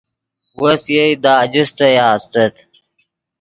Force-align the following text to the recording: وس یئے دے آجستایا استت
وس 0.61 0.83
یئے 0.93 1.07
دے 1.23 1.31
آجستایا 1.43 2.05
استت 2.15 2.53